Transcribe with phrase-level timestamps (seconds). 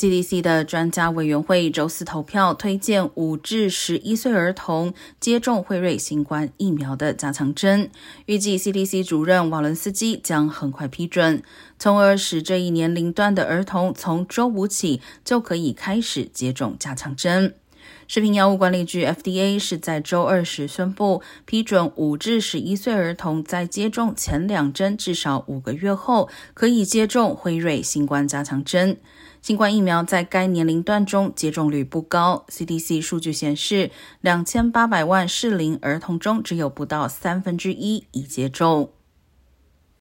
[0.00, 7.90] CDC 的专家委员会周四投票推荐五至十一岁儿童接种辉瑞新冠疫苗的加强针，
[8.24, 11.42] 预计 CDC 主任瓦伦斯基将很快批准，
[11.78, 17.54] 从而使这一年龄段的儿童从周五起就可以开始接种加强针。
[18.08, 28.96] 食品药物管理局 FDA 是在周二时宣布批准五至十一岁儿童在接种前两针至少五个月后可以接种辉瑞新冠加强针。
[29.42, 32.44] 新冠疫苗在该年龄段中接种率不高。
[32.50, 33.90] CDC 数据显示，
[34.20, 38.90] 两千八百万适龄儿童中只有不到三分之一已接种。